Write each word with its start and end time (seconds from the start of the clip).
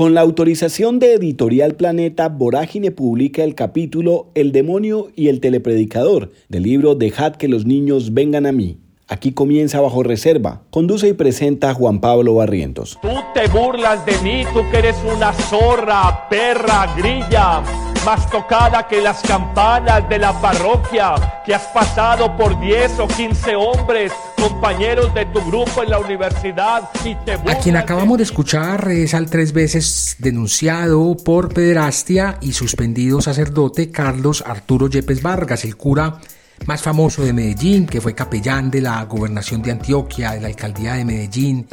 Con 0.00 0.14
la 0.14 0.22
autorización 0.22 0.98
de 0.98 1.12
Editorial 1.12 1.74
Planeta, 1.74 2.30
Vorágine 2.30 2.90
publica 2.90 3.44
el 3.44 3.54
capítulo 3.54 4.30
El 4.34 4.50
demonio 4.50 5.08
y 5.14 5.28
el 5.28 5.40
telepredicador 5.40 6.32
del 6.48 6.62
libro 6.62 6.94
Dejad 6.94 7.36
que 7.36 7.48
los 7.48 7.66
niños 7.66 8.14
vengan 8.14 8.46
a 8.46 8.52
mí. 8.52 8.78
Aquí 9.08 9.32
comienza 9.32 9.78
bajo 9.82 10.02
reserva. 10.02 10.62
Conduce 10.70 11.08
y 11.08 11.12
presenta 11.12 11.74
Juan 11.74 12.00
Pablo 12.00 12.34
Barrientos. 12.34 12.98
Tú 13.02 13.10
te 13.34 13.46
burlas 13.48 14.06
de 14.06 14.18
mí, 14.22 14.44
tú 14.54 14.62
que 14.70 14.78
eres 14.78 14.96
una 15.04 15.34
zorra, 15.34 16.30
perra, 16.30 16.94
grilla, 16.96 17.62
más 18.04 18.30
tocada 18.30 18.86
que 18.86 19.00
las 19.00 19.20
campanas 19.22 20.08
de 20.08 20.18
la 20.18 20.32
parroquia, 20.40 21.14
que 21.44 21.54
has 21.54 21.66
pasado 21.68 22.36
por 22.36 22.58
10 22.60 22.98
o 23.00 23.08
15 23.08 23.56
hombres, 23.56 24.12
compañeros 24.40 25.12
de 25.14 25.26
tu 25.26 25.40
grupo 25.44 25.82
en 25.82 25.90
la 25.90 25.98
universidad 25.98 26.88
y 27.04 27.14
te 27.24 27.32
A 27.32 27.58
quien 27.62 27.76
acabamos 27.76 28.18
de 28.18 28.24
escuchar 28.24 28.88
es 28.90 29.14
al 29.14 29.28
tres 29.28 29.52
veces 29.52 30.16
denunciado 30.18 31.16
por 31.16 31.52
pederastia 31.52 32.38
y 32.40 32.52
suspendido 32.52 33.20
sacerdote 33.20 33.90
Carlos 33.90 34.42
Arturo 34.46 34.88
Yepes 34.88 35.22
Vargas, 35.22 35.64
el 35.64 35.76
cura 35.76 36.18
más 36.66 36.82
famoso 36.82 37.22
de 37.24 37.32
Medellín, 37.32 37.86
que 37.86 38.00
fue 38.00 38.14
capellán 38.14 38.70
de 38.70 38.82
la 38.82 39.02
gobernación 39.04 39.62
de 39.62 39.72
Antioquia, 39.72 40.32
de 40.32 40.40
la 40.40 40.48
alcaldía 40.48 40.94
de 40.94 41.04
Medellín, 41.04 41.66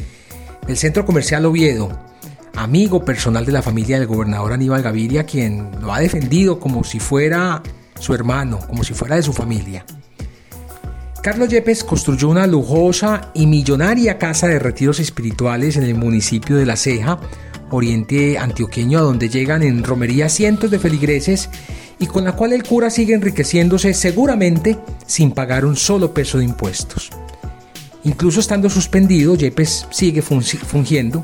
del 0.65 0.77
centro 0.77 1.05
comercial 1.05 1.45
Oviedo, 1.45 1.89
amigo 2.57 3.05
personal 3.05 3.45
de 3.45 3.51
la 3.51 3.61
familia 3.61 3.99
del 3.99 4.07
gobernador 4.07 4.51
Aníbal 4.51 4.81
Gaviria, 4.81 5.25
quien 5.25 5.69
lo 5.81 5.93
ha 5.93 5.99
defendido 5.99 6.59
como 6.59 6.83
si 6.83 6.99
fuera 6.99 7.61
su 7.99 8.13
hermano, 8.13 8.59
como 8.67 8.83
si 8.83 8.93
fuera 8.93 9.15
de 9.15 9.23
su 9.23 9.31
familia. 9.31 9.85
Carlos 11.21 11.49
Yepes 11.49 11.83
construyó 11.83 12.29
una 12.29 12.47
lujosa 12.47 13.31
y 13.33 13.47
millonaria 13.47 14.17
casa 14.17 14.47
de 14.47 14.59
retiros 14.59 14.99
espirituales 14.99 15.77
en 15.77 15.83
el 15.83 15.95
municipio 15.95 16.55
de 16.55 16.65
La 16.65 16.75
Ceja, 16.75 17.19
oriente 17.69 18.37
antioqueño, 18.37 18.99
a 18.99 19.03
donde 19.03 19.29
llegan 19.29 19.61
en 19.61 19.83
romería 19.83 20.29
cientos 20.29 20.71
de 20.71 20.79
feligreses 20.79 21.49
y 21.99 22.07
con 22.07 22.23
la 22.23 22.33
cual 22.33 22.53
el 22.53 22.63
cura 22.63 22.89
sigue 22.89 23.13
enriqueciéndose 23.13 23.93
seguramente 23.93 24.77
sin 25.05 25.31
pagar 25.31 25.65
un 25.65 25.75
solo 25.75 26.13
peso 26.13 26.37
de 26.37 26.45
impuestos. 26.45 27.11
Incluso 28.03 28.39
estando 28.39 28.69
suspendido, 28.69 29.35
Yepes 29.35 29.87
sigue 29.91 30.21
fungiendo. 30.21 31.23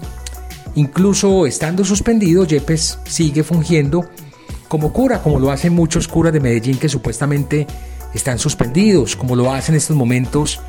Incluso 0.76 1.46
estando 1.46 1.86
suspendido, 1.86 2.46
Yepes 2.46 3.00
sigue 3.06 3.44
fungiendo 3.44 4.10
como 4.68 4.92
cura, 4.92 5.22
como 5.22 5.40
lo 5.40 5.52
hacen 5.52 5.74
muchos 5.74 6.08
curas 6.08 6.34
de 6.34 6.40
Medellín 6.40 6.78
que 6.78 6.90
supuestamente 6.90 7.68
están 8.14 8.40
suspendidos, 8.40 9.16
como 9.16 9.36
lo 9.36 9.52
hace 9.52 9.72
en 9.72 9.78
estos 9.78 9.96
momentos 9.96 10.60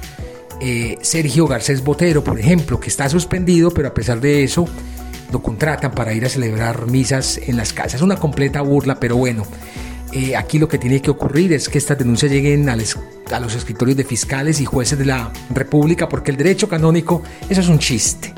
eh, 0.61 0.99
Sergio 1.01 1.47
Garcés 1.47 1.83
Botero, 1.83 2.23
por 2.23 2.39
ejemplo, 2.39 2.79
que 2.79 2.89
está 2.89 3.09
suspendido, 3.09 3.71
pero 3.71 3.89
a 3.89 3.95
pesar 3.95 4.21
de 4.21 4.45
eso 4.45 4.67
lo 5.33 5.43
contratan 5.43 5.93
para 5.93 6.13
ir 6.13 6.25
a 6.25 6.29
celebrar 6.29 6.87
misas 6.87 7.39
en 7.39 7.57
las 7.57 7.73
casas. 7.73 8.03
Una 8.03 8.17
completa 8.17 8.61
burla, 8.61 9.01
pero 9.01 9.17
bueno, 9.17 9.45
eh, 10.13 10.37
aquí 10.37 10.59
lo 10.59 10.69
que 10.69 10.79
tiene 10.79 11.03
que 11.03 11.11
ocurrir 11.11 11.53
es 11.53 11.69
que 11.69 11.79
estas 11.79 11.99
denuncias 11.99 12.31
lleguen 12.31 12.69
a, 12.69 12.77
los 12.77 13.55
escritorios 13.55 13.97
de 13.97 14.05
fiscales 14.05 14.61
y 14.61 14.65
jueces 14.65 14.99
de 14.99 15.07
la 15.07 15.33
República, 15.51 16.09
porque 16.09 16.31
el 16.31 16.37
derecho 16.37 16.69
canónico, 16.69 17.23
eso 17.49 17.61
es 17.61 17.69
un 17.69 17.79
chiste. 17.79 18.33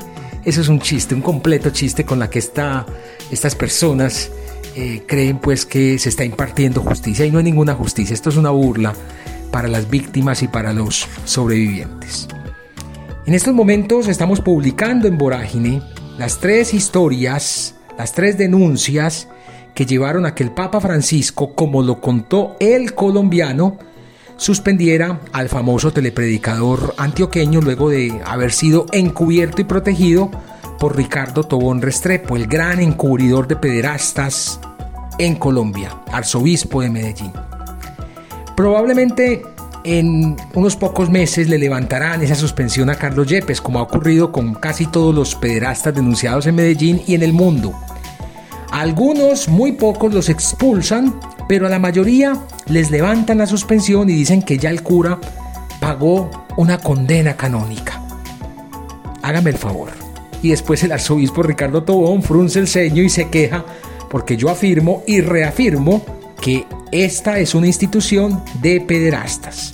Eso 0.47 0.61
es 0.61 0.69
un 0.69 0.79
chiste, 0.79 1.13
un 1.13 1.19
completo 1.19 1.71
chiste 1.71 2.05
con 2.05 2.19
la 2.19 2.29
que 2.29 2.39
estas 2.39 3.55
personas 3.55 4.31
eh, 4.77 5.03
creen 5.05 5.39
pues 5.39 5.65
que 5.65 5.99
se 5.99 6.07
está 6.07 6.23
impartiendo 6.23 6.79
justicia 6.79 7.25
y 7.25 7.31
no 7.31 7.39
hay 7.39 7.43
ninguna 7.43 7.73
justicia. 7.73 8.13
Esto 8.13 8.29
es 8.29 8.37
una 8.37 8.51
burla 8.51 8.93
para 9.51 9.67
las 9.67 9.89
víctimas 9.89 10.43
y 10.43 10.47
para 10.47 10.71
los 10.71 11.05
sobrevivientes. 11.25 12.29
En 13.25 13.33
estos 13.33 13.53
momentos 13.53 14.07
estamos 14.07 14.39
publicando 14.39 15.09
en 15.09 15.17
Vorágine 15.17 15.81
las 16.17 16.39
tres 16.39 16.73
historias, 16.73 17.75
las 17.97 18.13
tres 18.13 18.37
denuncias 18.37 19.27
que 19.75 19.85
llevaron 19.85 20.25
a 20.25 20.33
que 20.33 20.43
el 20.43 20.51
Papa 20.51 20.79
Francisco, 20.79 21.55
como 21.55 21.83
lo 21.83 21.99
contó 21.99 22.55
el 22.61 22.93
colombiano, 22.95 23.77
suspendiera 24.37 25.19
al 25.33 25.49
famoso 25.49 25.91
telepredicador 25.91 26.93
antioqueño 26.97 27.61
luego 27.61 27.89
de 27.89 28.21
haber 28.25 28.51
sido 28.51 28.85
encubierto 28.91 29.61
y 29.61 29.65
protegido 29.65 30.31
por 30.79 30.95
Ricardo 30.95 31.43
Tobón 31.43 31.81
Restrepo, 31.81 32.35
el 32.35 32.47
gran 32.47 32.79
encubridor 32.79 33.47
de 33.47 33.55
pederastas 33.55 34.59
en 35.17 35.35
Colombia, 35.35 35.91
arzobispo 36.11 36.81
de 36.81 36.89
Medellín. 36.89 37.33
Probablemente 38.55 39.41
en 39.83 40.35
unos 40.53 40.75
pocos 40.75 41.09
meses 41.09 41.49
le 41.49 41.57
levantarán 41.57 42.21
esa 42.21 42.35
suspensión 42.35 42.89
a 42.89 42.95
Carlos 42.95 43.27
Yepes, 43.27 43.61
como 43.61 43.79
ha 43.79 43.83
ocurrido 43.83 44.31
con 44.31 44.53
casi 44.53 44.85
todos 44.85 45.13
los 45.13 45.35
pederastas 45.35 45.95
denunciados 45.95 46.45
en 46.45 46.55
Medellín 46.55 47.01
y 47.07 47.15
en 47.15 47.23
el 47.23 47.33
mundo 47.33 47.73
algunos, 48.71 49.47
muy 49.47 49.71
pocos, 49.73 50.13
los 50.13 50.29
expulsan, 50.29 51.19
pero 51.47 51.67
a 51.67 51.69
la 51.69 51.79
mayoría 51.79 52.37
les 52.67 52.91
levantan 52.91 53.37
la 53.37 53.47
suspensión 53.47 54.09
y 54.09 54.13
dicen 54.13 54.41
que 54.41 54.57
ya 54.57 54.69
el 54.69 54.83
cura 54.83 55.19
pagó 55.79 56.29
una 56.57 56.77
condena 56.77 57.37
canónica. 57.37 58.01
Hágame 59.21 59.51
el 59.51 59.57
favor. 59.57 59.89
Y 60.41 60.49
después 60.49 60.83
el 60.83 60.91
arzobispo 60.91 61.41
Ricardo 61.43 61.83
Tobón 61.83 62.21
frunce 62.21 62.59
el 62.59 62.67
ceño 62.67 63.01
y 63.01 63.09
se 63.09 63.29
queja 63.29 63.65
porque 64.09 64.37
yo 64.37 64.49
afirmo 64.49 65.03
y 65.07 65.21
reafirmo 65.21 66.05
que 66.41 66.65
esta 66.91 67.39
es 67.39 67.55
una 67.55 67.67
institución 67.67 68.43
de 68.61 68.81
pederastas. 68.81 69.73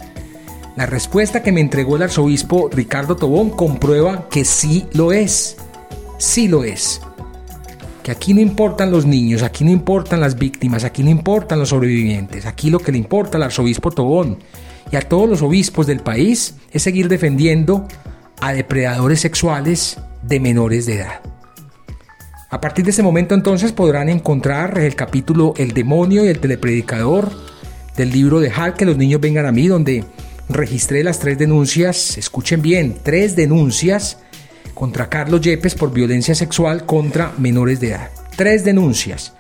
La 0.75 0.85
respuesta 0.85 1.43
que 1.43 1.51
me 1.51 1.61
entregó 1.61 1.97
el 1.97 2.03
arzobispo 2.03 2.69
Ricardo 2.71 3.15
Tobón 3.15 3.49
comprueba 3.51 4.27
que 4.29 4.45
sí 4.45 4.87
lo 4.93 5.11
es. 5.11 5.57
Sí 6.17 6.47
lo 6.47 6.63
es 6.63 7.01
que 8.03 8.11
aquí 8.11 8.33
no 8.33 8.41
importan 8.41 8.91
los 8.91 9.05
niños, 9.05 9.41
aquí 9.41 9.63
no 9.63 9.71
importan 9.71 10.19
las 10.19 10.37
víctimas, 10.37 10.83
aquí 10.83 11.03
no 11.03 11.09
importan 11.09 11.57
los 11.57 11.69
sobrevivientes, 11.69 12.45
aquí 12.45 12.69
lo 12.69 12.79
que 12.79 12.91
le 12.91 12.97
importa 12.97 13.37
al 13.37 13.43
arzobispo 13.43 13.91
Tobón 13.91 14.39
y 14.91 14.97
a 14.97 15.01
todos 15.01 15.29
los 15.29 15.41
obispos 15.41 15.87
del 15.87 16.01
país 16.01 16.55
es 16.71 16.83
seguir 16.83 17.07
defendiendo 17.07 17.87
a 18.41 18.53
depredadores 18.53 19.21
sexuales 19.21 19.97
de 20.21 20.39
menores 20.39 20.85
de 20.85 20.95
edad. 20.95 21.21
A 22.49 22.61
partir 22.61 22.85
de 22.85 22.91
ese 22.91 23.01
momento 23.01 23.33
entonces 23.33 23.71
podrán 23.71 24.09
encontrar 24.09 24.77
el 24.77 24.95
capítulo 24.95 25.53
El 25.57 25.73
demonio 25.73 26.25
y 26.25 26.27
el 26.27 26.39
telepredicador 26.39 27.31
del 27.95 28.11
libro 28.11 28.41
de 28.41 28.51
Hal 28.51 28.75
que 28.75 28.85
los 28.85 28.97
niños 28.97 29.21
vengan 29.21 29.45
a 29.45 29.51
mí, 29.51 29.67
donde 29.67 30.03
registré 30.49 31.03
las 31.03 31.19
tres 31.19 31.37
denuncias, 31.37 32.17
escuchen 32.17 32.61
bien, 32.61 32.97
tres 33.01 33.35
denuncias 33.35 34.17
contra 34.83 35.07
Carlos 35.07 35.39
Yepes 35.39 35.75
por 35.75 35.93
violencia 35.93 36.35
sexual 36.35 36.85
contra 36.85 37.31
menores 37.37 37.79
de 37.79 37.91
edad. 37.91 38.09
Tres 38.35 38.65
denuncias 38.65 39.31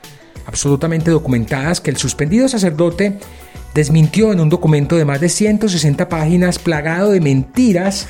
absolutamente 0.45 1.11
documentadas 1.11 1.81
que 1.81 1.89
el 1.91 1.97
suspendido 1.97 2.47
sacerdote 2.47 3.19
desmintió 3.73 4.31
en 4.31 4.39
un 4.39 4.47
documento 4.47 4.95
de 4.95 5.03
más 5.03 5.19
de 5.19 5.27
160 5.27 6.07
páginas 6.07 6.59
plagado 6.59 7.11
de 7.11 7.19
mentiras 7.19 8.07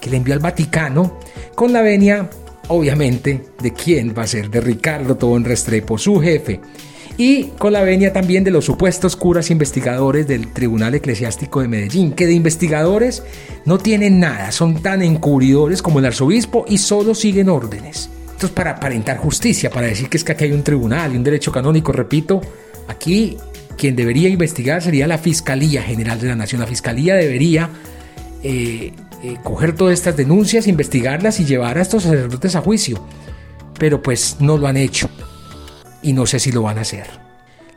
que 0.00 0.10
le 0.10 0.18
envió 0.18 0.32
al 0.34 0.38
Vaticano 0.38 1.18
con 1.56 1.72
la 1.72 1.82
venia, 1.82 2.30
obviamente, 2.68 3.44
de 3.60 3.72
quién 3.72 4.14
va 4.16 4.22
a 4.22 4.28
ser, 4.28 4.48
de 4.48 4.60
Ricardo 4.60 5.16
Tobón 5.16 5.44
Restrepo, 5.44 5.98
su 5.98 6.20
jefe, 6.20 6.60
y 7.18 7.44
con 7.58 7.72
la 7.72 7.82
venia 7.82 8.12
también 8.12 8.44
de 8.44 8.50
los 8.50 8.64
supuestos 8.64 9.16
curas 9.16 9.50
investigadores 9.50 10.26
del 10.26 10.52
Tribunal 10.52 10.94
Eclesiástico 10.94 11.60
de 11.60 11.68
Medellín, 11.68 12.12
que 12.12 12.26
de 12.26 12.34
investigadores 12.34 13.22
no 13.64 13.78
tienen 13.78 14.20
nada, 14.20 14.52
son 14.52 14.82
tan 14.82 15.02
encubridores 15.02 15.80
como 15.82 15.98
el 15.98 16.04
arzobispo 16.06 16.64
y 16.68 16.78
solo 16.78 17.14
siguen 17.14 17.48
órdenes. 17.48 18.10
Esto 18.32 18.46
es 18.46 18.52
para 18.52 18.72
aparentar 18.72 19.16
justicia, 19.16 19.70
para 19.70 19.86
decir 19.86 20.10
que 20.10 20.18
es 20.18 20.24
que 20.24 20.32
aquí 20.32 20.44
hay 20.44 20.52
un 20.52 20.62
tribunal 20.62 21.14
y 21.14 21.16
un 21.16 21.24
derecho 21.24 21.50
canónico, 21.50 21.90
repito, 21.92 22.42
aquí 22.86 23.38
quien 23.78 23.96
debería 23.96 24.28
investigar 24.28 24.82
sería 24.82 25.06
la 25.06 25.18
Fiscalía 25.18 25.82
General 25.82 26.20
de 26.20 26.28
la 26.28 26.36
Nación. 26.36 26.60
La 26.60 26.66
Fiscalía 26.66 27.14
debería 27.14 27.70
eh, 28.42 28.92
eh, 29.22 29.36
coger 29.42 29.74
todas 29.74 29.94
estas 29.94 30.16
denuncias, 30.16 30.66
investigarlas 30.66 31.40
y 31.40 31.46
llevar 31.46 31.78
a 31.78 31.82
estos 31.82 32.02
sacerdotes 32.02 32.56
a 32.56 32.60
juicio. 32.60 33.02
Pero 33.78 34.02
pues 34.02 34.36
no 34.40 34.56
lo 34.56 34.66
han 34.66 34.76
hecho 34.76 35.08
y 36.06 36.12
no 36.12 36.24
sé 36.24 36.38
si 36.38 36.52
lo 36.52 36.62
van 36.62 36.78
a 36.78 36.82
hacer. 36.82 37.06